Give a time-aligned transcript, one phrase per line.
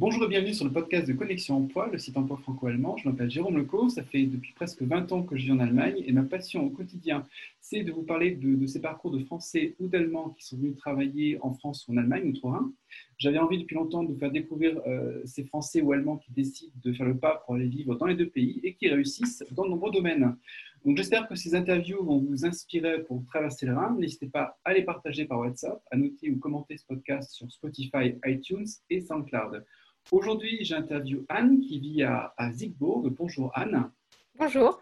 [0.00, 2.96] Bonjour et bienvenue sur le podcast de Connexion Emploi, le site emploi franco-allemand.
[2.98, 6.04] Je m'appelle Jérôme Leco, ça fait depuis presque 20 ans que je vis en Allemagne
[6.06, 7.26] et ma passion au quotidien,
[7.60, 11.36] c'est de vous parler de, ces parcours de Français ou d'Allemands qui sont venus travailler
[11.42, 12.72] en France ou en Allemagne, outre-Rhin.
[13.16, 16.72] J'avais envie depuis longtemps de vous faire découvrir euh, ces Français ou Allemands qui décident
[16.80, 19.64] de faire le pas pour aller vivre dans les deux pays et qui réussissent dans
[19.64, 20.36] de nombreux domaines.
[20.84, 23.96] Donc j'espère que ces interviews vont vous inspirer pour traverser le Rhin.
[23.98, 28.14] N'hésitez pas à les partager par WhatsApp, à noter ou commenter ce podcast sur Spotify,
[28.24, 29.64] iTunes et SoundCloud.
[30.10, 32.50] Aujourd'hui, j'interviewe Anne qui vit à, à.
[32.78, 33.90] Bonjour Anne.
[34.36, 34.80] Bonjour.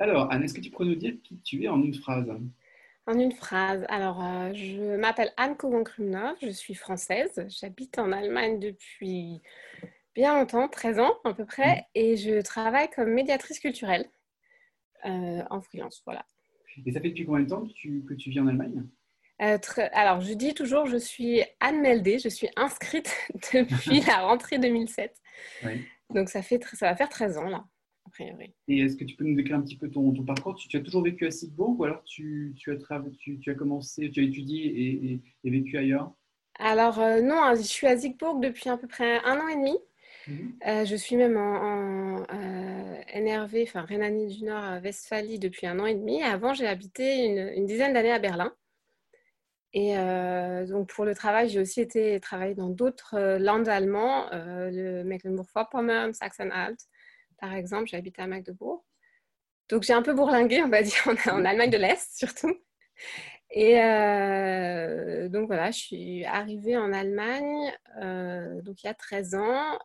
[0.00, 2.28] Alors Anne, est-ce que tu pourrais nous dire qui tu es en une phrase?
[3.06, 3.86] En une phrase.
[3.88, 5.84] Alors, euh, je m'appelle Anne kogan
[6.42, 7.46] je suis française.
[7.48, 9.42] J'habite en Allemagne depuis
[10.12, 11.84] bien longtemps, 13 ans à peu près, mm.
[11.94, 14.10] et je travaille comme médiatrice culturelle
[15.04, 16.02] euh, en freelance.
[16.04, 16.26] Voilà.
[16.84, 18.88] Et ça fait depuis combien de temps que tu, que tu vis en Allemagne?
[19.42, 19.58] Euh,
[19.92, 23.12] alors, je dis toujours, je suis Anne je suis inscrite
[23.52, 25.14] depuis la rentrée 2007.
[26.10, 27.64] Donc, ça, fait, ça va faire 13 ans, là,
[28.06, 28.54] a priori.
[28.68, 30.54] Et est-ce que tu peux nous décrire un petit peu ton, ton parcours?
[30.54, 32.76] Tu, as toujours vécu à Siegburg ou alors tu, tu, as,
[33.18, 36.12] tu, tu as commencé, tu as étudié et, et, vécu ailleurs?
[36.58, 39.56] Alors, euh, non, hein, je suis à Siegburg depuis à peu près un an et
[39.56, 39.76] demi.
[40.28, 40.54] Mhm.
[40.68, 42.24] Euh, je suis même en,
[43.14, 46.22] NRV, enfin Rhénanie du Nord-Westphalie depuis un an et demi.
[46.22, 48.54] Avant, j'ai habité une, une dizaine d'années à Berlin.
[49.74, 54.30] Et euh, donc pour le travail, j'ai aussi été travailler dans d'autres euh, landes allemands,
[54.32, 56.76] euh, le Mecklenburg-Vorpommern, Sachsen-Anhalt,
[57.38, 57.86] par exemple.
[57.86, 58.84] J'ai habité à Magdebourg.
[59.70, 62.54] Donc j'ai un peu bourlingué, on va dire, en, Allemagne de l'Est surtout.
[63.54, 63.74] Et
[65.28, 67.70] donc voilà, je suis arrivée en Allemagne
[68.62, 69.78] donc il y a 13 ans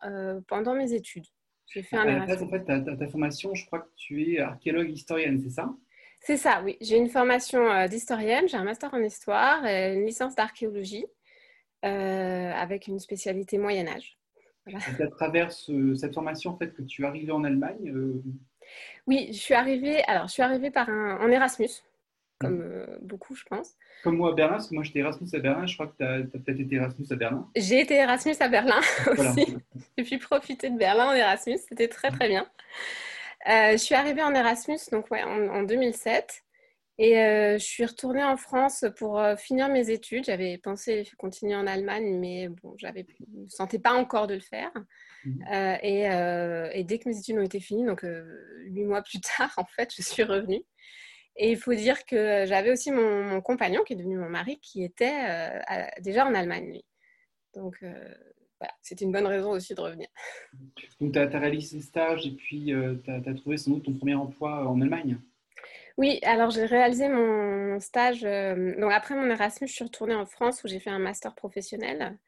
[0.46, 1.26] pendant mes études.
[1.66, 5.38] J'ai fait un En fait, ta, ta, formation, je crois que tu es archéologue historienne,
[5.38, 5.70] c'est ça?
[6.20, 6.76] C'est ça, oui.
[6.80, 11.06] J'ai une formation euh, d'historienne, j'ai un master en histoire et une licence d'archéologie
[11.84, 14.18] euh, avec une spécialité Moyen Âge.
[14.66, 18.22] à travers cette formation en fait, que tu es arrivée en Allemagne euh,
[19.06, 21.70] Oui, je suis arrivée, alors, je suis arrivée par un, en Erasmus,
[22.40, 23.74] comme beaucoup, je pense.
[24.04, 26.04] Comme moi à Berlin, parce que moi j'étais Erasmus à Berlin, je crois que tu
[26.04, 27.48] as, peut-être été Erasmus à Berlin.
[27.56, 28.80] J'ai été Erasmus à Berlin
[29.18, 29.56] aussi.
[29.96, 32.46] J'ai pu profiter de Berlin en Erasmus, c'était très très bien.
[33.48, 36.42] Euh, je suis arrivée en Erasmus donc, ouais, en, 2007
[36.98, 40.24] et euh, je suis retournée en France pour euh, finir mes études.
[40.24, 44.40] J'avais pensé continuer en Allemagne, mais bon, je ne me sentais pas encore de le
[44.40, 44.72] faire.
[45.24, 45.42] Mmh.
[45.82, 48.04] Et, dès que mes études ont été finies, donc
[48.64, 50.62] huit mois plus tard, en fait, je suis revenue.
[51.36, 54.58] Et il faut dire que j'avais aussi mon, mon, compagnon, qui est devenu mon mari,
[54.60, 55.62] qui était
[56.00, 56.84] déjà en Allemagne, lui.
[57.54, 57.78] Donc,
[58.60, 60.08] voilà, c'était une bonne raison aussi de revenir.
[61.00, 62.72] Donc, tu as, réalisé ce stage et puis
[63.04, 65.18] tu as, trouvé sans doute ton premier emploi en Allemagne
[65.96, 68.24] Oui, alors j'ai réalisé mon stage.
[68.24, 71.34] Euh, donc, après mon Erasmus, je suis retournée en France où j'ai fait un master
[71.34, 72.18] professionnel,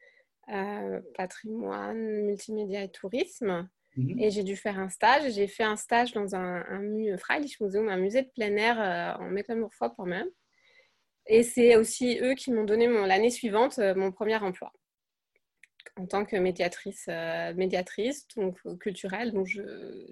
[0.53, 3.69] euh, patrimoine, multimédia et tourisme.
[3.97, 4.19] Mhm.
[4.21, 5.33] Et j'ai dû faire un stage.
[5.33, 9.31] J'ai fait un stage dans un, un Freilichtmuseum, un musée de plein air euh, en
[9.31, 10.29] Mecklenburg-Vorpommern.
[11.27, 14.73] Et c'est aussi eux qui m'ont donné l'année suivante mon premier emploi
[15.97, 19.33] en tant que médiatrice, euh, médiatrice donc euh, culturelle.
[19.33, 19.49] Donc,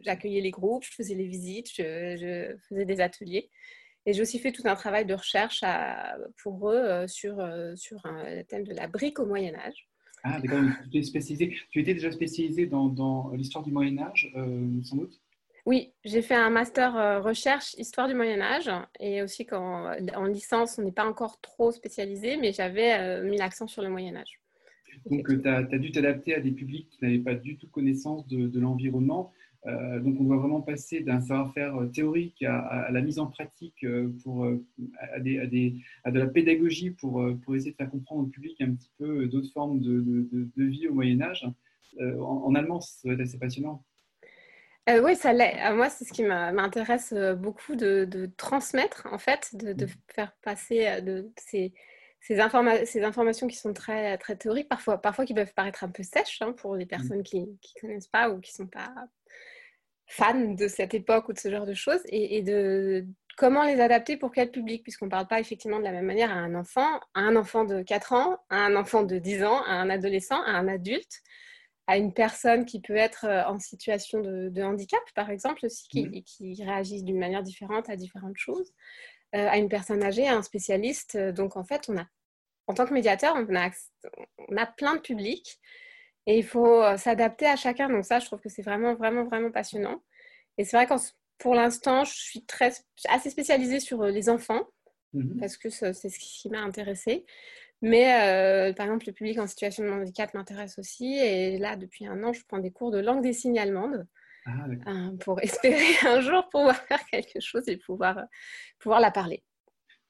[0.03, 3.51] j'accueillais les groupes, je faisais les visites, je, faisais des ateliers.
[4.07, 5.63] Et j'ai aussi fait tout un travail de recherche
[6.43, 7.37] pour eux euh, sur,
[7.77, 9.89] sur un thème de la brique au Moyen Âge.
[10.25, 10.71] Ah, d'accord.
[10.91, 11.03] Tu,
[11.71, 14.33] tu étais déjà spécialisée dans, dans l'histoire du Moyen Âge,
[14.83, 15.21] sans doute?
[15.67, 20.79] Oui, j'ai fait un master recherche histoire du Moyen Âge et aussi quand en licence
[20.79, 24.41] on n'est pas encore trop spécialisé, mais j'avais mis l'accent sur le Moyen Âge.
[25.07, 28.59] Donc, tu as, dû t'adapter à des publics qui n'avaient pas du tout connaissance de,
[28.59, 29.33] l'environnement.
[29.67, 33.85] Euh, donc, on doit vraiment passer d'un savoir-faire euh, théorique à, la mise en pratique
[33.85, 34.47] euh, pour,
[35.01, 38.75] à, des, à, de la pédagogie pour, pour essayer de faire comprendre au public un
[38.75, 41.47] petit peu d'autres formes de, de, vie au Moyen Âge.
[42.01, 43.83] En, allemand, c'est assez passionnant.
[44.89, 45.57] oui, ça l'est.
[45.75, 49.89] moi, c'est ce qui m'intéresse beaucoup de, transmettre, en fait, de, mmh.
[50.15, 51.73] faire passer de ces
[52.21, 52.39] ces,
[52.85, 56.43] ces, informations qui sont très, très théoriques, parfois, parfois qui peuvent paraître un peu sèches
[56.43, 56.89] hein, pour les mmh.
[56.89, 58.93] personnes qui ne connaissent pas ou qui ne sont pas
[60.09, 63.07] fans de cette époque ou de ce genre de choses, et, de
[63.37, 66.31] comment les adapter pour quel public, puisqu'on ne parle pas effectivement de la même manière
[66.31, 69.63] à un enfant, à un enfant de 4 ans, à un enfant de 10 ans,
[69.63, 71.21] à un adolescent, à un adulte,
[71.87, 76.07] à une personne qui peut être euh, en situation de, handicap, par exemple, aussi, qui,
[76.07, 76.23] mmh.
[76.23, 78.73] qui réagissent d'une manière différente à différentes choses.
[79.35, 81.17] Euh, à une personne âgée, à un spécialiste.
[81.17, 82.07] Euh, donc en fait, on a,
[82.67, 83.71] en tant que médiateur, on a,
[84.49, 85.61] on a plein de publics
[86.25, 87.91] et il faut euh, s'adapter à chacun.
[87.91, 90.03] Donc ça, je trouve que c'est vraiment, vraiment, vraiment passionnant.
[90.57, 90.95] Et c'est vrai que
[91.37, 92.73] pour l'instant, je suis très,
[93.11, 94.67] assez spécialisée sur les enfants
[95.13, 97.27] mmh parce que c'est ce qui m'a intéressée.
[97.81, 101.19] Mais par exemple, le public en situation de handicap m'intéresse aussi.
[101.19, 104.07] Et là, depuis un an, je prends des cours de langue des signes allemandes.
[104.87, 108.25] Ah, pour espérer un jour pouvoir faire quelque chose et pouvoir,
[108.79, 109.43] pouvoir la parler.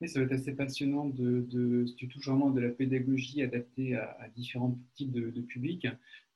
[0.01, 3.95] Oui, ça va être assez passionnant de, de tu touches vraiment de la pédagogie adaptée
[3.95, 5.87] à, différents types de, publics.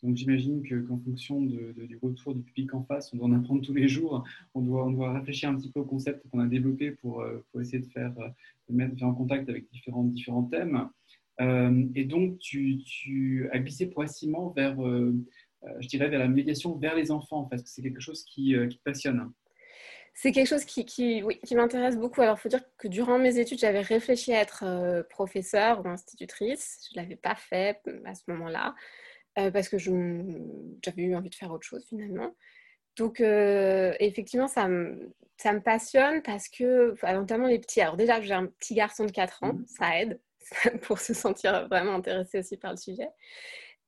[0.01, 3.61] Donc j'imagine qu'en fonction de, du retour du public en face, on doit en apprendre
[3.61, 4.25] tous les jours.
[4.53, 7.45] On doit, on doit réfléchir un petit peu au concept qu'on a développé pour, euh,
[7.51, 10.89] pour essayer de faire, de mettre en contact avec différents, différents thèmes.
[11.41, 15.15] Euh, et donc tu, tu, as glissé progressivement vers, euh,
[15.79, 18.77] je dirais, vers la médiation vers les enfants, parce que c'est quelque chose qui, qui
[18.77, 19.31] te passionne
[20.13, 22.21] c'est quelque chose qui, qui, m'intéresse beaucoup.
[22.21, 25.89] Alors, il faut dire que durant mes études, j'avais réfléchi à être euh, professeure ou
[25.89, 26.87] institutrice.
[26.87, 28.75] Je ne l'avais pas fait euh, à ce moment-là
[29.39, 32.35] euh, parce que j'avais eu envie de faire autre chose finalement.
[32.95, 37.81] Donc, effectivement, ça me, ça me passionne parce que, notamment les petits.
[37.81, 39.65] Alors, déjà, j'ai un petit garçon de 4 ans, mmh.
[39.65, 40.19] ça aide
[40.83, 43.09] pour se sentir vraiment intéressé aussi par le sujet.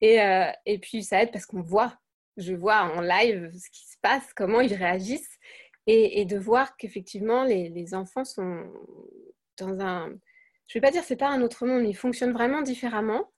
[0.02, 0.18] Et,
[0.66, 1.98] et puis, ça aide parce qu'on voit,
[2.38, 5.40] je vois en live ce qui se passe, comment ils réagissent.
[5.88, 8.66] Et, de voir qu'effectivement, les, enfants sont
[9.58, 10.10] dans un...
[10.68, 13.32] Je ne vais pas dire c'est pas un autre monde, ils fonctionnent vraiment différemment.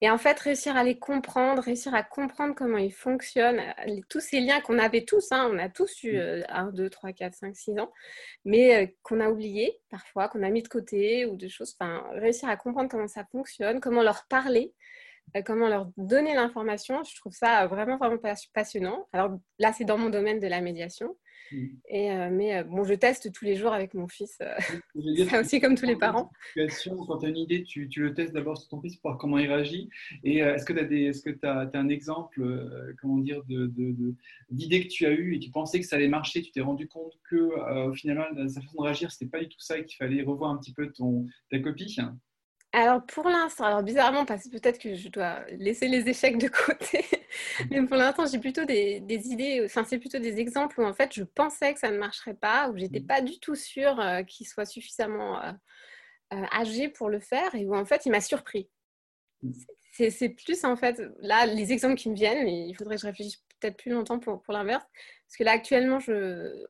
[0.00, 4.20] Et en fait, réussir à les comprendre, réussir à comprendre comment ils fonctionnent, euh, tous
[4.20, 7.54] ces liens qu'on avait tous, hein, on a tous eu 1, 2, 3, 4, 5,
[7.54, 7.92] 6 ans,
[8.44, 11.76] mais euh, qu'on a oublié parfois, qu'on a mis de côté ou de choses.
[11.78, 14.81] Enfin, réussir à comprendre comment ça fonctionne, comment leur parler, euh,
[15.44, 18.18] comment leur donner l'information, je trouve ça vraiment, vraiment
[18.52, 19.08] passionnant.
[19.12, 21.16] Alors là, c'est dans mon domaine de la médiation.
[21.52, 21.66] Mm.
[21.88, 24.38] Et, euh, mais euh, bon, je teste tous les jours avec mon fils.
[24.40, 24.54] Euh,
[24.94, 26.30] c'est aussi comme tous les parents.
[26.54, 29.18] Quand tu as une idée, tu, tu le testes d'abord sur ton fils pour voir
[29.18, 29.88] comment il réagit.
[30.24, 30.72] Et est-ce que
[31.30, 32.42] tu as, as, un exemple
[33.00, 33.42] comment dire,
[34.50, 36.88] d'idée que tu as eu et tu pensais que ça allait marcher Tu t'es rendu
[36.88, 37.50] compte que
[37.94, 40.58] finalement, sa façon de réagir, c'était pas du tout ça et qu'il fallait revoir un
[40.58, 41.96] petit peu ton, ta copie?
[42.74, 46.48] Alors pour l'instant, alors bizarrement, parce que peut-être que je dois laisser les échecs de
[46.48, 47.04] côté,
[47.70, 51.12] mais pour l'instant, j'ai plutôt des, idées, enfin c'est plutôt des exemples où en fait
[51.12, 53.06] je pensais que ça ne marcherait pas, où j'étais mmh.
[53.06, 55.52] pas du tout sûre euh, qu'il soit suffisamment euh,
[56.32, 58.70] euh, âgé pour le faire et où en fait il m'a surpris.
[59.42, 59.52] Mmh.
[60.08, 63.44] C'est plus en fait, là, les exemples qui me viennent, il faudrait que je réfléchisse
[63.62, 64.84] peut-être plus longtemps pour, pour l'inverse.
[65.32, 66.66] Parce que là, actuellement, je,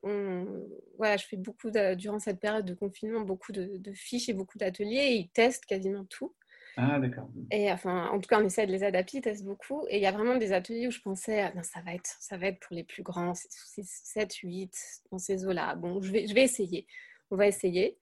[0.97, 4.95] voilà, je fais beaucoup, durant cette période de confinement, beaucoup de, fiches et beaucoup d'ateliers
[4.95, 6.33] et ils testent quasiment tout.
[6.77, 7.29] Ah, d'accord.
[7.51, 9.85] Et enfin, en tout cas, on essaie de les adapter, ils testent beaucoup.
[9.89, 12.15] Et il y a vraiment des ateliers où je pensais, ah, non, ça va être,
[12.19, 14.73] ça va être pour les plus grands, 7, 8,
[15.11, 15.75] dans ces eaux-là.
[15.75, 16.87] Bon, je vais, je vais essayer.
[17.31, 17.99] On va essayer.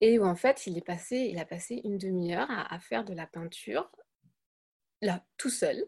[0.00, 3.04] Et où en fait, il, est passé, il a passé une demi-heure à, à, faire
[3.04, 3.90] de la peinture,
[5.02, 5.84] là, tout seul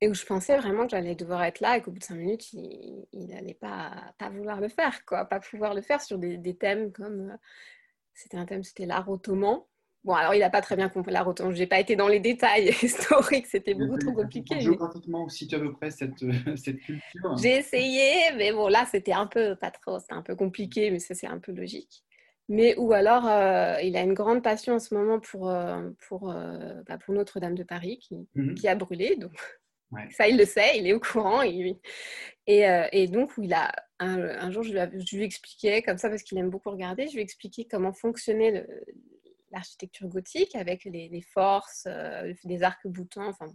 [0.00, 2.16] et où je pensais vraiment que j'allais devoir être là et qu'au bout de cinq
[2.16, 6.56] minutes, il n'allait pas, pas vouloir le faire, quoi, pas pouvoir le faire sur des,
[6.56, 7.36] thèmes comme, euh,
[8.14, 9.60] c'était un thème, c'était l'art ottoman.
[10.04, 12.06] Bon, alors il n'a pas très bien compris l'art ottoman, je n'ai pas été dans
[12.06, 14.60] les détails historiques, c'était beaucoup trop compliqué.
[14.60, 17.36] Géographiquement aussi, tu à peu près cette, euh, cette culture.
[17.36, 21.00] J'ai essayé, mais bon, là, c'était un peu, pas trop, c'était un peu compliqué, mais
[21.00, 22.04] ça, c'est un peu logique.
[22.48, 25.52] Mais ou alors, euh, il a une grande passion en ce moment pour,
[26.08, 26.32] pour,
[26.86, 29.16] bah, pour Notre-Dame de Paris qui, mmh qui, a brûlé.
[29.16, 29.32] Donc,
[30.10, 31.42] ça, il le sait, il est au courant.
[31.42, 31.78] Et,
[32.66, 36.50] euh, et, donc, il a, un, jour, je lui, expliquais, comme ça, parce qu'il aime
[36.50, 38.66] beaucoup regarder, je lui expliquais comment fonctionnait
[39.50, 43.28] l'architecture gothique avec les, forces, euh, des arcs-boutants.
[43.28, 43.46] Enfin,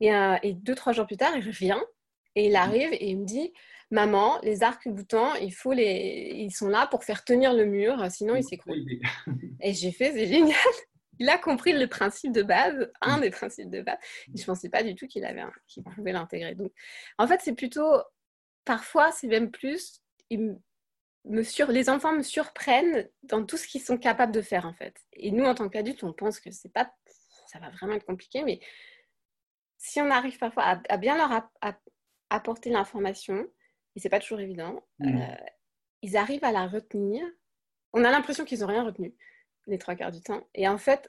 [0.00, 1.80] et, euh, et, deux, trois jours plus tard, il revient
[2.36, 2.56] et il mmh.
[2.56, 3.52] arrive et il me dit
[3.90, 6.32] Maman, les arcs-boutants, il faut les...
[6.34, 8.76] ils sont là pour faire tenir le mur, sinon il s'écroule.
[9.60, 10.56] et j'ai fait C'est génial
[11.18, 13.98] il a compris le principe de base, un des principes de base.
[14.34, 15.42] je ne pensais pas du tout qu'il avait,
[15.94, 16.54] pouvait l'intégrer.
[16.54, 16.72] Donc,
[17.18, 17.92] en fait, c'est plutôt,
[18.64, 23.98] parfois, c'est même plus, me sur, les enfants me surprennent dans tout ce qu'ils sont
[23.98, 24.96] capables de faire, en fait.
[25.12, 26.92] Et nous, en tant qu'adultes, on pense que c'est pas,
[27.46, 28.60] ça va vraiment être compliqué, mais
[29.78, 31.50] si on arrive parfois à, bien leur
[32.30, 33.46] apporter l'information,
[33.96, 35.20] et c'est pas toujours évident, mmh.
[35.20, 35.34] euh,
[36.02, 37.24] ils arrivent à la retenir.
[37.92, 39.14] On a l'impression qu'ils n'ont rien retenu
[39.66, 40.46] les trois quarts du temps.
[40.54, 41.08] Et en fait,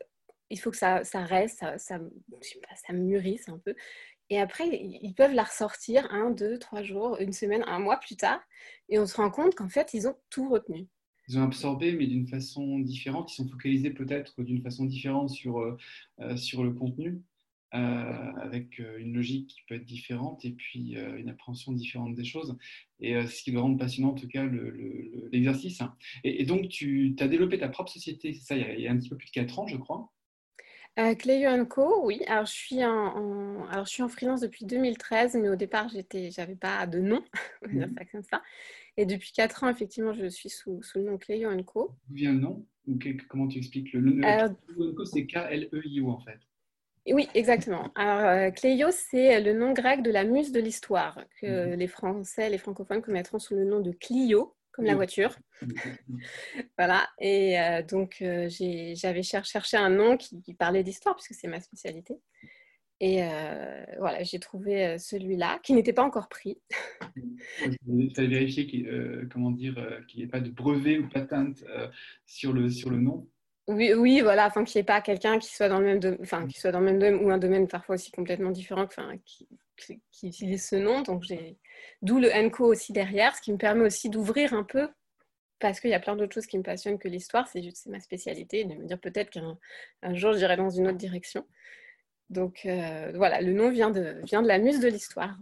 [0.50, 3.76] il faut que ça, ça reste, ça, ça, mûrisse un peu.
[4.30, 8.16] Et après, ils peuvent la ressortir un, deux, trois jours, une semaine, un mois plus
[8.16, 8.42] tard.
[8.90, 10.88] Et on se rend compte qu'en fait, ils ont tout retenu.
[11.28, 13.32] Ils ont absorbé, mais d'une façon différente.
[13.32, 15.78] Ils sont focalisés peut-être d'une façon différente sur, euh,
[16.22, 17.22] euh, sur le contenu.
[17.76, 22.16] Euh, avec euh, une logique qui peut être différente et puis euh, une appréhension différente
[22.16, 22.58] des choses.
[23.02, 24.46] Et ce qui doit rendre passionnant en tout cas
[25.34, 25.82] l'exercice.
[26.24, 29.10] et, donc, tu as développé ta propre société, c'est ça, il y, a, un petit
[29.10, 30.10] peu plus de 4 ans, je crois
[30.98, 32.22] euh, Co, oui.
[32.28, 36.32] Alors je, suis en, Alors, je suis en freelance depuis 2013, mais au départ, j'étais,
[36.32, 37.22] j'avais pas de nom,
[37.64, 37.96] on va dire mmh.
[37.98, 38.42] ça comme ça.
[38.96, 41.92] Et depuis 4 ans, effectivement, je suis sous, sous le nom Cléio Co.
[42.08, 42.66] D'où vient le nom?
[43.28, 44.26] Comment tu expliques le nom?
[44.26, 46.40] Euh, Co, c'est K-L-E-I-O en fait.
[47.08, 47.92] Oui, exactement.
[47.96, 51.80] Alors, Cléio, c'est le nom grec de la muse de l'histoire, que mhm.
[51.80, 55.38] les Français, les francophones connaîtront sous le nom de Clio, comme la voiture.
[56.78, 57.08] voilà.
[57.20, 57.58] Et
[57.88, 62.16] donc, j'avais cherché un nom qui, qui parlait d'histoire, puisque c'est ma spécialité.
[63.02, 66.58] Et euh, voilà, j'ai trouvé euh, celui-là qui n'était pas encore pris.
[67.16, 69.76] Tu as vérifié qu'il euh, comment dire,
[70.08, 71.64] qu'il n'y ait pas de brevet ou patente
[72.26, 73.28] sur, le, sur le nom
[73.68, 76.60] oui, voilà, enfin qu'il n'y ait pas quelqu'un qui soit dans le même, enfin qui
[76.60, 78.88] soit dans le même domaine ou un domaine parfois aussi complètement différent,
[79.26, 79.48] qui,
[80.24, 81.02] utilise ce nom.
[81.02, 81.58] Donc j'ai,
[82.02, 84.88] d'où le NCO aussi derrière, ce qui me permet aussi d'ouvrir un peu
[85.60, 87.48] parce qu'il y a plein d'autres choses qui me passionnent que l'histoire.
[87.48, 89.58] C'est juste c'est ma spécialité, de me dire peut-être qu'un
[90.04, 91.46] un jour j'irai dans une autre direction.
[92.30, 95.38] Donc euh, voilà, le nom vient de, vient de la muse de l'histoire.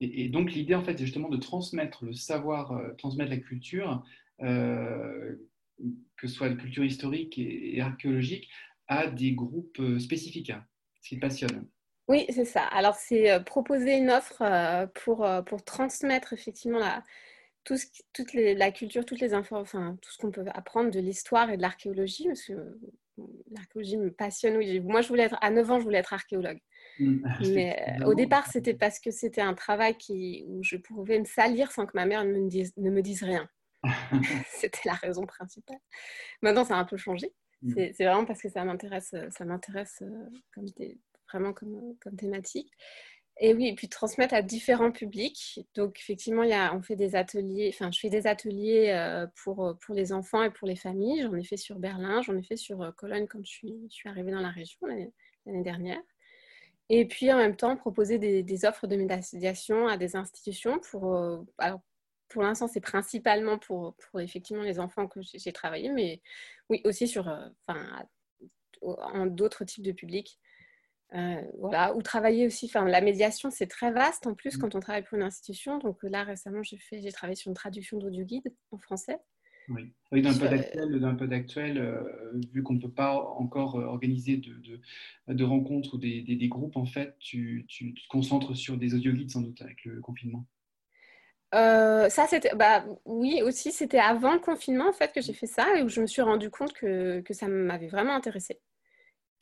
[0.00, 4.02] Et, donc l'idée en fait est justement de transmettre le savoir, euh, transmettre la culture,
[4.42, 5.36] euh,
[6.16, 8.48] que ce soit la culture historique et, archéologique,
[8.88, 10.64] à des groupes spécifiques, hein,
[11.02, 11.66] ce qui passionne.
[12.08, 12.64] Oui, c'est ça.
[12.64, 17.04] Alors c'est proposer une offre pour, pour transmettre effectivement la,
[17.64, 21.00] tout ce, toute la culture, toutes les infos, enfin tout ce qu'on peut apprendre de
[21.00, 22.78] l'histoire et de l'archéologie, parce que
[23.50, 24.56] l'archéologie me passionne.
[24.56, 26.58] Oui, moi, je voulais être, à 9 ans, je voulais être archéologue.
[26.98, 27.22] Mm.
[27.54, 31.24] Mais euh, au départ, c'était parce que c'était un travail qui, où je pouvais me
[31.24, 33.48] salir sans que ma mère ne me dise, ne me dise rien.
[34.48, 35.78] c'était la raison principale.
[36.42, 37.32] Maintenant, ça a un peu changé.
[37.62, 37.92] Mm.
[37.94, 40.66] C'est vraiment parce que ça m'intéresse, ça m'intéresse euh, comme
[41.30, 42.72] vraiment comme, comme thématique.
[43.42, 45.60] Et oui, et puis transmettre à différents publics.
[45.74, 49.26] Donc, effectivement, il y a, on fait des ateliers, enfin, je fais des ateliers euh,
[49.42, 51.22] pour, euh, pour les enfants et pour les familles.
[51.22, 53.94] J'en ai fait sur Berlin, j'en ai fait sur euh, Cologne quand je suis, je
[53.94, 56.00] suis arrivée dans la région l'année dernière.
[56.90, 61.14] Et puis, en même temps, proposer des, des offres de médiation à des institutions pour.
[61.56, 61.80] alors,
[62.30, 66.22] pour l'instant, c'est principalement pour, pour, effectivement les enfants que j'ai travaillé, mais
[66.68, 67.28] oui, aussi sur,
[67.66, 68.04] enfin,
[68.82, 70.38] en d'autres types de publics.
[71.12, 74.60] Euh, voilà, ou travailler aussi, enfin la médiation c'est très vaste en plus mmh.
[74.60, 75.78] quand on travaille pour une institution.
[75.78, 79.18] Donc là récemment j'ai fait, j'ai travaillé sur une traduction d'audio guide en français.
[79.68, 82.02] Oui, oui d'un peu d'actuel, euh,
[82.52, 84.80] vu qu'on ne peut pas encore euh, organiser de, de,
[85.28, 89.12] de rencontres ou des, des, groupes, en fait, tu, tu, te concentres sur des audio
[89.12, 90.46] guides sans doute avec le confinement.
[91.52, 95.76] Ça, c'était, bah, oui, aussi, c'était avant le confinement en fait que j'ai fait ça
[95.76, 98.60] et où je me suis rendu compte que, ça m'avait vraiment intéressé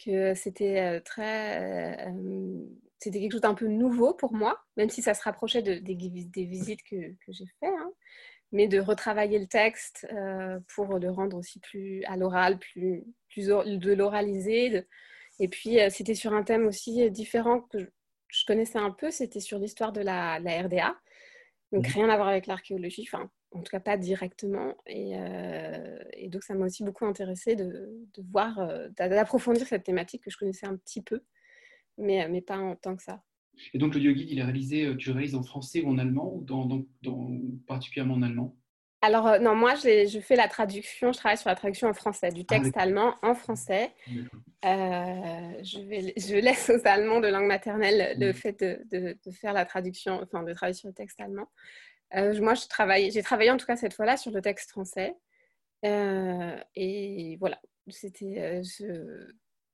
[0.05, 2.09] que c'était très.
[2.99, 6.45] c'était quelque chose d'un peu nouveau pour moi, même si ça se rapprochait de, des,
[6.45, 6.97] visites que,
[7.29, 7.71] j'ai faites.
[7.71, 7.91] Hein.
[8.53, 10.07] mais de retravailler le texte
[10.75, 13.05] pour le rendre aussi plus à l'oral, plus,
[13.37, 14.85] de l'oraliser.
[15.41, 17.79] Et puis, c'était sur un thème aussi différent que
[18.29, 20.97] je, connaissais un peu, c'était sur l'histoire de la, RDA.
[21.73, 21.93] Donc, mmh.
[21.93, 23.07] rien à voir avec l'archéologie.
[23.13, 24.75] Enfin, en tout cas pas directement.
[24.89, 30.31] Euh, et, donc ça m'a aussi beaucoup intéressé de, voir, euh, d'approfondir cette thématique que
[30.31, 31.23] je connaissais un petit peu,
[31.97, 33.23] mais, mais pas en tant que ça.
[33.75, 35.99] Et donc le guide, il est réalisé, euh, tu le réalises en français ou en
[35.99, 38.57] allemand, ou dans, dans, particulièrement en allemand?
[39.01, 42.45] Alors, non, moi, je fais la traduction, je travaille sur la traduction en français, du
[42.45, 43.93] texte ah, allemand en français.
[44.63, 49.53] Je, vais, je, laisse aux Allemands de langue maternelle le fait de, de, de, faire
[49.53, 51.49] la traduction, enfin, de travailler sur le texte allemand.
[52.15, 55.17] Euh, moi, j'ai travaillé en tout cas cette fois-là sur le texte français.
[55.85, 59.27] Euh, et voilà, c'était, euh,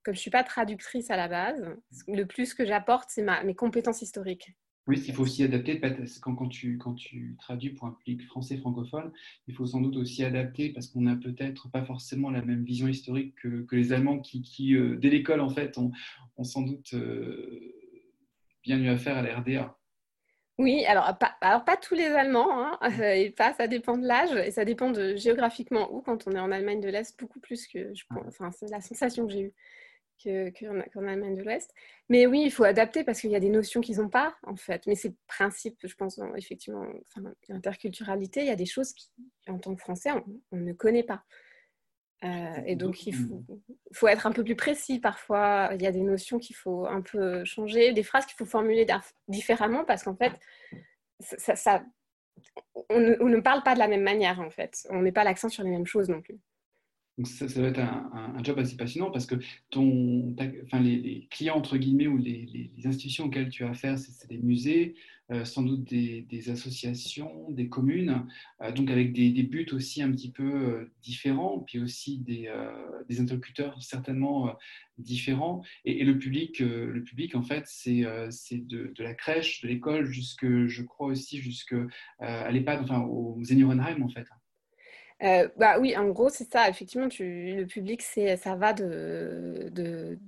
[0.02, 1.64] comme je ne suis pas traductrice à la base,
[2.08, 4.54] le plus que j'apporte, c'est mes compétences historiques.
[4.86, 5.80] Oui, il faut aussi adapter
[6.20, 9.12] quand, quand, tu, quand tu traduis pour un public français francophone,
[9.48, 12.86] il faut sans doute aussi adapter parce qu'on n'a peut-être pas forcément la même vision
[12.86, 15.90] historique que, que les Allemands qui, qui dès l'école, en fait, ont,
[16.36, 16.94] ont sans doute
[18.62, 19.78] bien eu affaire à la RDA.
[20.58, 24.36] Oui, alors pas, alors pas tous les Allemands, hein, et pas, ça dépend de l'âge
[24.36, 26.00] et ça dépend de géographiquement où.
[26.00, 28.26] Quand on est en Allemagne de l'Est, beaucoup plus que je pense.
[28.28, 29.54] Enfin, c'est la sensation que j'ai eue
[30.24, 31.72] qu'en Allemagne de l'Ouest.
[32.08, 34.56] Mais oui, il faut adapter parce qu'il y a des notions qu'ils n'ont pas, en
[34.56, 34.86] fait.
[34.86, 39.10] Mais c'est le principe, je pense, effectivement, enfin, l'interculturalité, il y a des choses qui,
[39.48, 40.10] en tant que Français,
[40.52, 41.24] on ne connaît pas.
[42.24, 43.14] Euh, et donc, il
[43.92, 45.70] faut, être un peu plus précis parfois.
[45.74, 48.86] Il y a des notions qu'il faut un peu changer, des phrases qu'il faut formuler
[49.28, 50.32] différemment parce qu'en fait,
[51.20, 51.84] ça,
[52.88, 54.86] on, ne, parle pas de la même manière en fait.
[54.90, 56.38] On met pas l'accent sur les mêmes choses non plus.
[57.16, 59.36] Donc ça, ça va être un, job assez passionnant parce que
[59.70, 64.38] ton, enfin, les, clients, entre guillemets, ou les, institutions auxquelles tu as affaire, c'est des
[64.38, 64.96] musées,
[65.30, 68.26] euh, sans doute des, associations, des communes,
[68.62, 72.50] euh, donc avec des, buts aussi un petit peu euh, différents, puis aussi des,
[73.18, 74.54] interlocuteurs certainement
[74.98, 75.62] différents.
[75.84, 80.82] Et, le, public, le public, en fait, c'est de, la crèche, de l'école, jusque, je
[80.82, 81.86] crois aussi, jusqu'à
[82.20, 84.26] l'EHPAD, enfin au Seniorenheim, en fait.
[85.22, 86.68] Euh, bah oui, en gros, c'est ça.
[86.68, 90.18] Effectivement, tu, le public, c'est, ça va de, de,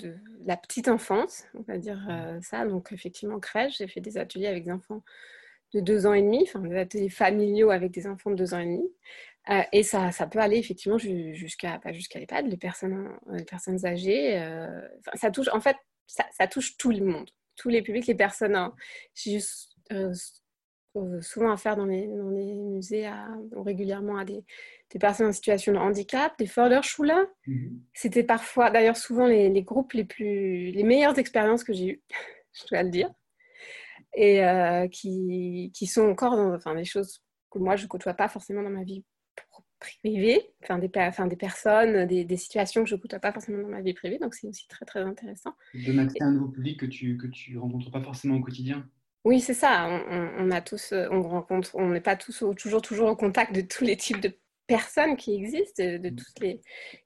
[0.45, 2.11] la petite enfance, on va dire mmh.
[2.11, 2.65] euh, ça.
[2.67, 5.03] Donc, effectivement, crèche, j'ai fait des ateliers avec des enfants
[5.75, 8.61] de deux ans et demi, enfin des ateliers familiaux avec des enfants de deux ans
[8.61, 8.89] et demi.
[9.51, 13.85] Euh, et ça, ça peut aller effectivement jusqu'à pas jusqu'à l'EHPAD, les personnes, les personnes
[13.85, 14.41] âgées.
[15.15, 15.77] ça touche, en fait,
[16.07, 18.55] ça, ça, touche tout le monde, tous les publics, les personnes.
[18.57, 18.75] Hein.
[19.15, 19.41] J'ai
[21.21, 24.45] souvent dans les, dans les musées à, régulièrement à des,
[24.91, 27.13] des personnes en situation de handicap, des Förderschule.
[27.47, 27.81] Mhm.
[27.95, 32.03] C'était parfois, d'ailleurs, souvent les, les, groupes les plus, les meilleures expériences que j'ai eues,
[32.53, 33.11] je dois le dire,
[34.15, 38.15] et euh, qui, qui, sont encore dans, enfin, des choses que moi je ne côtoie
[38.15, 39.05] pas forcément dans ma vie
[39.79, 43.63] privée, enfin des, enfin, des personnes, des, des, situations que je ne côtoie pas forcément
[43.63, 45.55] dans ma vie privée, donc c'est aussi très très intéressant.
[45.75, 48.89] De accès à un nouveau public que tu que tu rencontres pas forcément au quotidien.
[49.25, 49.87] Oui, c'est ça.
[49.89, 53.61] On, on, a tous, on rencontre, on n'est pas tous toujours toujours au contact de
[53.61, 54.33] tous les types de
[54.67, 56.17] personnes qui existent, de, mmh.
[56.17, 56.61] toutes les.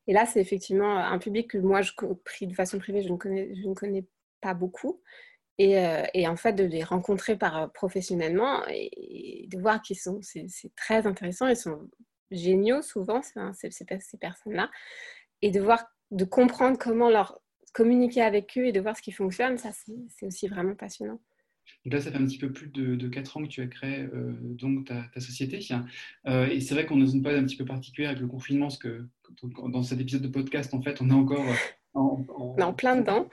[0.06, 1.92] Et là, c'est effectivement un public que moi, je
[2.24, 4.06] pris de façon privée, je ne connais, je ne connais
[4.40, 5.00] pas beaucoup.
[5.58, 9.98] Et, euh, et, en fait, de les rencontrer par, euh, professionnellement et, de voir qu'ils
[9.98, 11.86] sont, c'est très intéressant, ils sont
[12.30, 14.70] géniaux souvent, ces, ces, ces personnes-là.
[15.42, 17.40] Et de voir, de comprendre comment leur
[17.72, 19.70] communiquer avec eux et de voir ce qui fonctionne, ça,
[20.08, 21.20] c'est aussi vraiment passionnant.
[21.84, 23.66] Donc là, ça fait un petit peu plus de, de 4 ans que tu as
[23.66, 25.60] créé euh, donc ta, société.
[26.26, 28.28] Euh, et c'est vrai qu'on est dans une période un petit peu particulière avec le
[28.28, 29.06] confinement, parce que
[29.68, 31.46] dans cet épisode de podcast, en fait, on est encore
[31.94, 32.24] en,
[32.58, 33.28] en, plein dedans.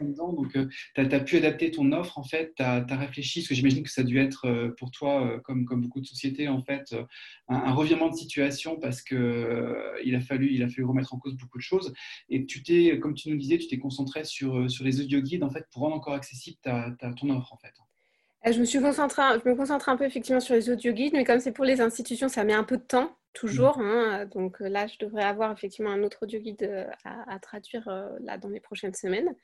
[0.00, 3.54] Donc, euh, tu as, pu adapter ton offre, en fait, tu as, réfléchi, parce que
[3.54, 6.48] j'imagine que ça a dû être euh, pour toi, euh, comme, comme beaucoup de sociétés,
[6.48, 6.94] en fait,
[7.48, 9.18] un, revirement de situation parce qu'il
[10.04, 11.92] il a, fallu, il a fallu remettre en cause beaucoup de choses.
[12.28, 15.44] Et tu t'es, comme tu nous disais, tu t'es concentré sur, sur les audio guides,
[15.44, 17.74] en fait, pour rendre encore accessible ta, ton offre, en fait.
[18.50, 21.24] Je me suis concentrée, je me concentre un peu effectivement sur les audio guides, mais
[21.24, 23.78] comme c'est pour les institutions, ça met un peu de temps toujours.
[23.78, 23.82] Mmh.
[23.82, 27.86] Hein, donc euh, là, je devrais avoir effectivement un autre audio guide euh, à, traduire
[27.88, 29.34] euh, là dans les prochaines semaines.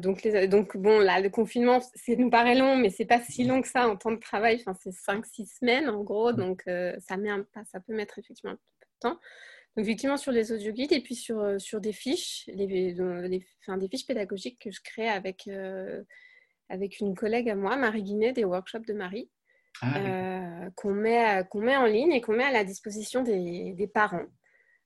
[0.00, 3.44] donc, les, donc, bon, là, le confinement, ça nous paraît long, mais c'est pas si
[3.44, 4.62] long que ça en temps de travail.
[4.66, 6.36] Enfin, c'est 5-6 semaines en gros, mmh.
[6.36, 6.62] donc
[6.98, 7.30] ça, met
[7.70, 9.20] ça peut mettre effectivement un peu de temps.
[9.76, 13.78] Donc, effectivement, sur les audio guides et puis sur, sur des fiches, les, les, enfin,
[13.78, 15.48] des fiches pédagogiques que je crée avec,
[16.68, 19.30] avec une collègue à moi, Marie Guinet, des workshops de Marie.
[19.80, 23.72] Ah, euh, qu'on met, qu'on met en ligne et qu'on met à la disposition des,
[23.72, 24.26] des parents.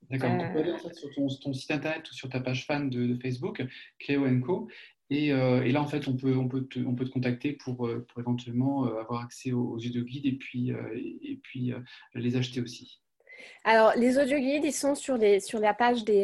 [0.09, 2.65] D'accord, tu peux aller en fait sur ton, ton, site internet ou sur ta page
[2.65, 3.63] fan de, Facebook,
[3.99, 4.67] Cléo Co.
[5.09, 7.53] Et, euh, et, là, en fait, on peut, on peut, te, on peut te contacter
[7.53, 10.71] pour, euh, pour éventuellement avoir accès aux, aux de guide et puis,
[11.21, 11.73] et puis
[12.13, 13.01] les acheter aussi.
[13.63, 16.23] Alors, les audio guides, ils sont sur, les, sur la page des,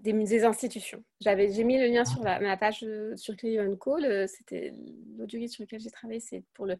[0.00, 1.02] des, des institutions.
[1.20, 2.84] J'avais, j'ai mis le lien sur la, ma page
[3.16, 3.98] sur Cléo Co.
[4.26, 4.72] C'était
[5.16, 6.76] l'audio guide sur lequel j'ai travaillé, c'est pour le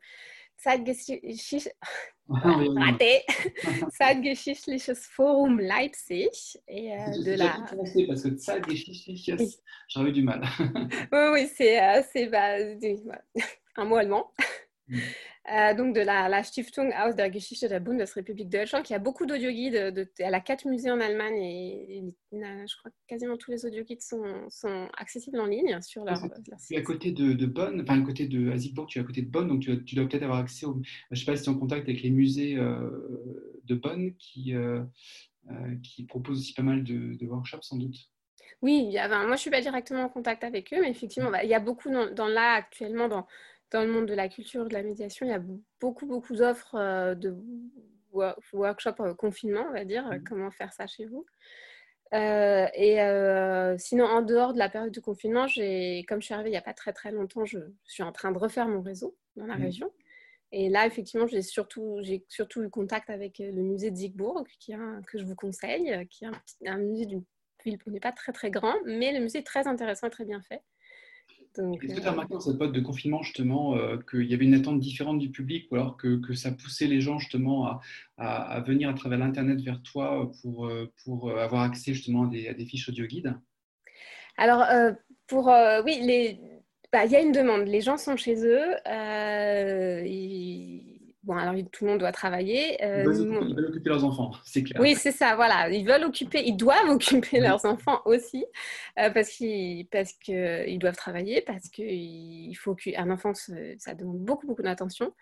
[0.62, 1.68] Zeitgeschichtliches
[5.12, 6.58] Forum Leipzig.
[6.68, 7.58] Et, euh, de la...
[8.08, 10.42] parce que Zeitgeschichtliches, j'avais du mal.
[11.12, 12.56] oui, oui, c'est euh, bah,
[13.76, 14.32] un mot allemand.
[14.88, 14.98] Mm.
[15.52, 19.26] Euh, donc de la, la, Stiftung aus der Geschichte der Bundesrepublik Deutschland, qui a beaucoup
[19.26, 20.08] d'audioguides.
[20.18, 24.24] Elle a quatre musées en Allemagne et, je crois que quasiment tous les audioguides sont,
[24.48, 26.78] sont accessibles en ligne sur leur, site.
[26.78, 29.28] à côté de, de, Bonn, enfin à côté de Azigbourg, tu es à côté de
[29.28, 30.80] Bonn, donc tu, tu dois peut-être avoir accès au.
[30.82, 32.90] Je ne sais pas si tu es en contact avec les musées euh,
[33.64, 34.82] de Bonn qui, euh,
[35.82, 37.96] qui proposent aussi pas mal de, de workshops sans doute.
[38.62, 40.90] Oui, il y a, moi je ne suis pas directement en contact avec eux, mais
[40.90, 43.26] effectivement, bah, il y a beaucoup dans, dans là actuellement dans
[43.70, 45.42] dans le monde de la culture, de la médiation, il y a
[45.80, 47.36] beaucoup, beaucoup d'offres euh, de
[48.52, 50.24] workshops euh, confinement, on va dire, mmh.
[50.24, 51.26] comment faire ça chez vous.
[52.12, 52.98] Euh, et
[53.78, 55.46] sinon, en dehors de la période de confinement,
[56.06, 58.30] comme je suis arrivée il n'y a pas très très longtemps, je, suis en train
[58.30, 59.62] de refaire mon réseau dans la mmh.
[59.62, 59.92] région.
[60.52, 64.72] Et là, effectivement, j'ai surtout, surtout eu contact avec le musée de Zigbourg, qui
[65.08, 67.24] que je vous conseille, qui est un, un musée d'une
[67.64, 70.24] ville qui n'est pas très très grand, mais le musée est très intéressant et très
[70.24, 70.62] bien fait.
[71.58, 74.44] Est-ce que tu as remarqué dans cette période de confinement justement euh, qu'il y avait
[74.44, 77.80] une attente différente du public ou alors que, que ça poussait les gens justement à,
[78.18, 82.28] à, venir à travers l'Internet vers toi pour, euh, pour euh, avoir accès justement à
[82.28, 83.34] des, à des fiches audio guides?
[84.36, 84.64] Alors,
[85.28, 85.46] pour,
[85.84, 86.38] oui.
[86.92, 87.66] Bah, il y a une demande.
[87.66, 88.74] Les gens sont chez eux.
[90.04, 90.93] Ils
[91.24, 92.76] bon, alors tout le monde doit travaver.
[92.80, 94.80] ils, veulent occuper, leurs enfants, c'est clair.
[94.80, 95.68] Oui, c'est ça, voilà.
[95.70, 98.44] Ils veulent occuper, ils doivent occuper leurs enfants aussi
[98.96, 104.62] parce qu'ils parce qu'ils doivent travailler, parce qu'il faut qu'un enfant, ça demande beaucoup, beaucoup
[104.62, 105.12] d'attention.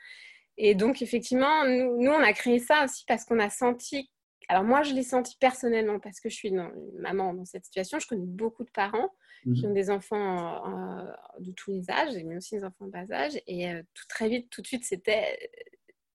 [0.58, 4.10] Et donc, effectivement, nous, on a créé ça aussi parce qu'on a senti.
[4.48, 7.98] Alors, moi, je l'ai senti personnellement parce que je suis une maman dans cette situation.
[7.98, 9.10] Je connais beaucoup de parents
[9.44, 9.70] qui mhm.
[9.70, 13.40] ont des enfants euh, de tous les âges, mais aussi des enfants de bas âge.
[13.46, 15.50] Et euh, tout très vite, tout de suite, c'était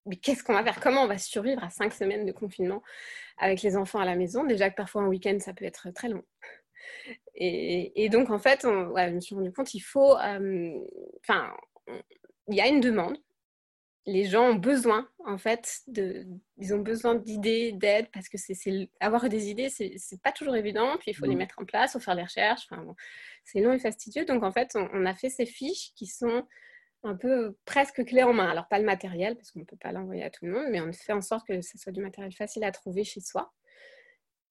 [0.07, 0.79] mais qu'est-ce qu'on va faire?
[0.79, 2.81] Comment on va survivre à cinq semaines de confinement
[3.37, 4.43] avec les enfants à la maison?
[4.43, 6.23] Déjà que parfois un week-end, ça peut être très long.
[7.35, 10.17] Et, donc, en fait, on, je me suis rendu compte, il faut.
[10.17, 10.73] Euh,
[11.21, 11.53] enfin,
[12.47, 13.17] il y a une demande
[14.07, 16.25] les gens ont besoin, en fait, de,
[16.57, 18.55] ils ont besoin d'idées, d'aide, parce que c'est,
[19.01, 21.37] avoir des idées, c'est, pas toujours évident, puis il faut les mmh.
[21.37, 22.95] mettre en place, faut faire les recherches, enfin,
[23.43, 24.23] c'est long et fastidieux.
[24.23, 26.47] Donc, en fait, on, a fait ces fiches qui sont
[27.07, 28.49] un peu presque clés en main.
[28.49, 30.81] Alors, pas le matériel, parce qu'on ne peut pas l'envoyer à tout le monde, mais
[30.81, 33.51] on fait en sorte que ce soit du matériel facile à trouver chez soi.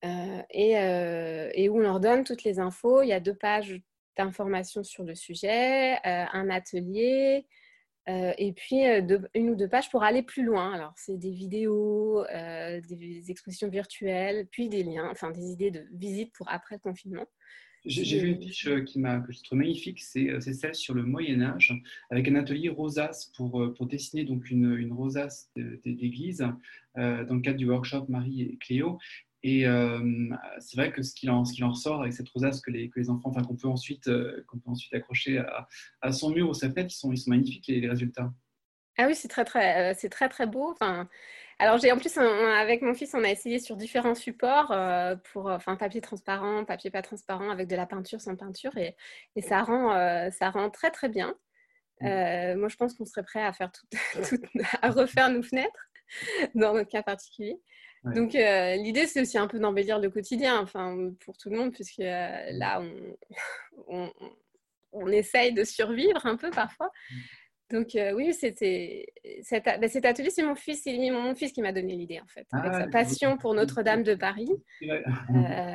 [0.05, 3.03] Euh, et, euh, et, où on leur donne toutes les infos.
[3.03, 3.81] Il y a deux pages
[4.16, 7.47] d'informations sur le sujet, euh, un atelier,
[8.09, 10.73] euh, et puis euh, une ou deux pages pour aller plus loin.
[10.73, 15.85] Alors, c'est des vidéos, euh, des expositions virtuelles, puis des liens, enfin des idées de
[15.92, 17.27] visite pour après le confinement.
[17.87, 21.40] J'ai vu une fiche qui m'a, que je trouve magnifique, c'est celle sur le Moyen
[21.40, 21.72] Âge,
[22.11, 26.44] avec un atelier rosace pour, pour dessiner donc une, une rosace d'église
[26.96, 28.99] dans le cadre du workshop Marie et Cléo.
[29.49, 30.01] Et euh,
[30.59, 32.99] c'est vrai que ce qu'il en, ce en, ressort avec cette rosace que les, que
[32.99, 35.68] les enfants, enfin qu'on peut ensuite, euh, peut ensuite accrocher à,
[36.01, 38.33] à, son mur ou sa fenêtre, ils sont, ils sont magnifiques les, les résultats.
[38.99, 40.72] Ah oui, c'est très très, euh, c'est très très beau.
[40.72, 41.09] Enfin,
[41.59, 44.75] alors j'ai en plus avec mon fils, on a essayé sur différents supports
[45.33, 48.95] pour, enfin papier transparent, papier pas transparent, avec de la peinture sans peinture, et,
[49.37, 51.35] et ça rend, ça rend très très bien.
[52.03, 52.57] Mmh.
[52.57, 53.87] moi, je pense qu'on serait prêt à faire tout,
[54.29, 54.38] tout,
[54.83, 55.88] à refaire nos fenêtres
[56.55, 57.59] dans notre cas particulier.
[58.14, 61.73] Donc euh, l'idée, c'est aussi un peu d'embellir le quotidien, enfin pour tout le monde,
[61.73, 62.81] puisque euh, là,
[63.88, 64.12] on,
[64.92, 66.90] on, essaye de survivre un peu parfois.
[67.70, 69.12] Donc euh, oui, c'était
[69.50, 72.46] bah, cet, atelier, c'est mon fils, c'est mon fils qui m'a donné l'idée en fait,
[72.52, 74.48] avec ah, sa passion pour Notre-Dame de Paris.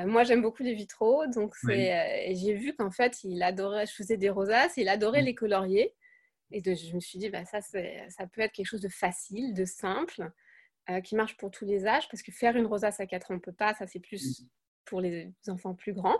[0.05, 4.29] moi, j'aime beaucoup les vitraux, donc j'ai vu qu'en fait, il adorait, je faisais des
[4.29, 5.93] rosaces, il adorait les colorier,
[6.51, 9.65] et je me suis dit, bah, ça, ça peut être quelque chose de facile, de
[9.65, 10.31] simple.
[10.89, 13.33] Euh, qui marche pour tous les âges, parce que faire une rosace à 4 ans,
[13.35, 14.47] on ne peut pas, ça c'est plus
[14.85, 16.17] pour les enfants plus grands,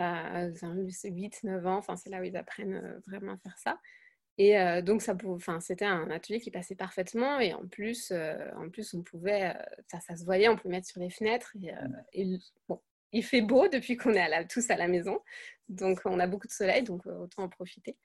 [0.00, 0.50] euh,
[1.04, 3.78] 8, 9 ans, enfin, c'est là où ils apprennent euh, vraiment à faire ça.
[4.36, 7.40] Et euh, donc, ça, enfin, c'était un atelier qui passait parfaitement.
[7.40, 9.54] Et en plus, en plus on pouvait,
[9.90, 11.54] ça, ça, se voyait, on pouvait mettre sur les fenêtres.
[12.12, 12.80] Et, bon,
[13.12, 15.20] il fait beau depuis qu'on est tous à la maison.
[15.68, 17.96] Donc, on a beaucoup de soleil, donc autant en profiter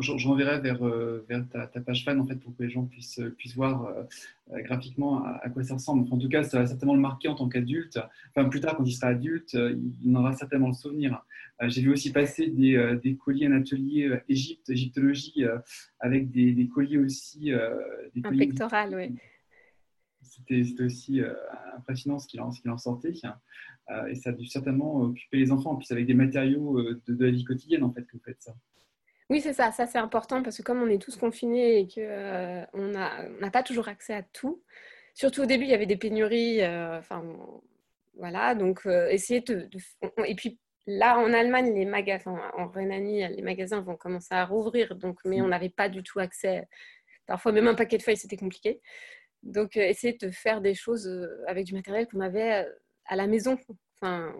[0.00, 3.56] j'enverrai vers, euh, vers ta, page fan en fait, pour que les gens puissent, puissent
[3.56, 4.04] voir euh,
[4.52, 6.06] euh, graphiquement à, quoi ça ressemble.
[6.12, 7.98] en tout cas, ça va certainement le marquer en tant qu'adulte.
[8.30, 11.24] Enfin, plus tard, quand il sera adulte, il en aura certainement le souvenir.
[11.62, 15.44] J'ai vu aussi passer des, des colis en atelier Égypte, égyptologie,
[16.00, 17.52] avec des, des, colis aussi.
[18.14, 19.16] des Un pectoral, oui.
[20.22, 21.20] C'était aussi
[21.76, 23.12] impressionnant ce qu'il en, en, sortait.
[23.12, 27.24] et ça a dû certainement occuper les enfants, en plus avec des matériaux de, de
[27.24, 28.54] la vie quotidienne, en fait, que vous faites ça.
[29.30, 29.72] Oui, c'est ça.
[29.72, 33.62] Ça, c'est important parce que comme on est tous confinés et qu'on euh, n'a pas
[33.62, 34.62] toujours accès à tout,
[35.14, 36.62] surtout au début, il y avait des pénuries.
[36.62, 37.24] Euh, enfin,
[38.16, 38.54] voilà.
[38.54, 39.68] Donc, euh, essayer de,
[40.26, 44.94] Et puis, là, en Allemagne, les magasins, en Rhénanie, les magasins vont commencer à rouvrir.
[44.96, 46.68] Donc, mais on n'avait pas du tout accès.
[47.26, 48.82] Parfois, même un paquet de feuilles, c'était compliqué.
[49.42, 51.08] Donc, essayer de faire des choses
[51.46, 52.66] avec du matériel qu'on avait
[53.06, 53.58] à la maison,
[54.00, 54.34] enfin,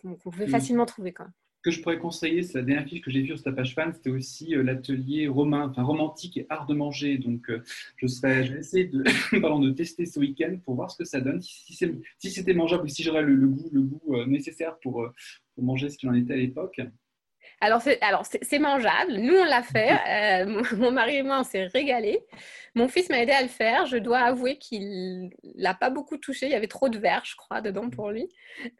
[0.00, 0.50] qu'on pouvait mmh.
[0.50, 1.12] facilement trouver.
[1.12, 1.26] Quand
[1.62, 3.92] que je pourrais conseiller, c'est la dernière fiche que j'ai vue sur ta page fan,
[3.92, 7.18] c'était aussi euh, l'atelier romain, enfin romantique et art de manger.
[7.18, 7.62] Donc, euh,
[7.96, 9.04] je, serais, je vais essayer de,
[9.40, 11.74] pardon, de tester ce week-end pour voir ce que ça donne, si,
[12.18, 15.08] si c'était mangeable ou si j'aurais le, goût, le goût euh, nécessaire pour,
[15.54, 16.80] pour manger ce qu'il en était à l'époque.
[17.62, 19.14] Alors, c'est mangeable.
[19.14, 19.92] Nous, on l'a fait.
[20.12, 22.20] Euh, mon, mari et moi, on s'est régalé.
[22.74, 23.86] Mon fils m'a aidé à le faire.
[23.86, 26.46] Je dois avouer qu'il l'a pas beaucoup touché.
[26.46, 28.28] Il y avait trop de verre, je crois, dedans pour lui.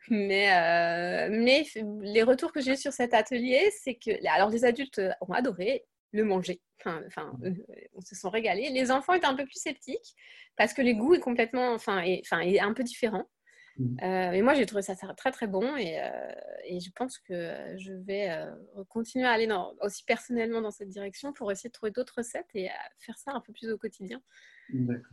[0.08, 1.64] Mais, euh, mais
[2.02, 5.84] les retours que j'ai eu sur cet atelier, c'est que alors les adultes ont adoré
[6.12, 6.60] le manger.
[6.80, 7.54] Enfin, enfin, euh,
[7.94, 8.70] on se sont régalés.
[8.70, 10.14] Les enfants étaient un peu plus sceptiques
[10.56, 13.24] parce que le goût est complètement, enfin, est, enfin, est un peu différent.
[13.78, 13.96] Mmh.
[14.02, 16.32] Euh, mais moi, j'ai trouvé ça très très bon et, euh,
[16.64, 18.50] et je pense que je vais euh,
[18.88, 22.50] continuer à aller dans, aussi personnellement dans cette direction pour essayer de trouver d'autres recettes
[22.54, 24.20] et faire ça un peu plus au quotidien.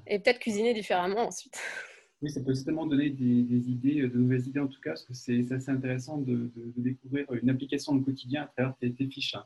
[0.08, 1.60] Et peut-être cuisiner différemment ensuite.
[2.22, 5.14] Oui, ça peut certainement donner des, idées, de nouvelles idées en tout cas, parce que
[5.14, 9.38] c'est assez intéressant de, découvrir une application au quotidien à travers tes, fiches.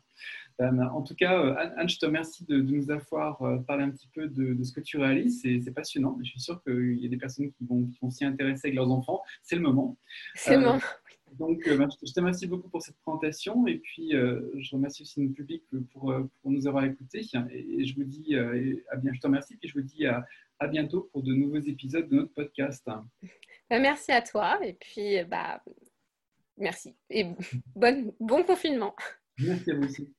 [0.60, 4.64] en tout cas, Anne, je te remercie de, nous avoir parlé un petit peu de,
[4.64, 5.42] ce que tu réalises.
[5.44, 6.18] C'est passionnant.
[6.24, 8.90] Je suis sûr qu'il y a des personnes qui vont, vont s'y intéresser avec leurs
[8.90, 9.22] enfants.
[9.44, 9.96] C'est le moment.
[10.34, 10.80] C'est le moment.
[11.40, 15.02] Donc, euh, bah, je te remercie beaucoup pour cette présentation et puis euh, je remercie
[15.02, 17.26] aussi notre public pour, euh, pour nous avoir écoutés.
[17.52, 20.26] Et, je vous dis à bien, je te remercie et je vous dis à,
[20.60, 22.84] à, bientôt pour de nouveaux épisodes de notre podcast.
[22.86, 25.64] Bah, merci à toi et puis bah,
[26.58, 27.26] merci et
[27.76, 28.96] bon confinement.
[29.40, 30.14] Merci à vous aussi.